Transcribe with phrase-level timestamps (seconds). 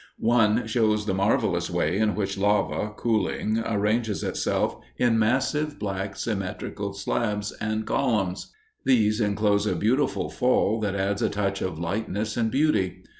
[0.17, 6.79] One shows the marvelous way in which lava, cooling, arranges itself in massive, black, symmetric
[6.95, 8.51] slabs and columns;
[8.83, 13.03] these enclose a beautiful fall that adds a touch of lightness and beauty.